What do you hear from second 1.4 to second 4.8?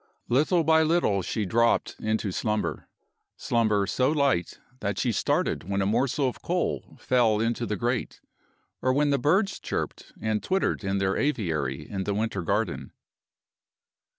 dropped into slumber slumber so light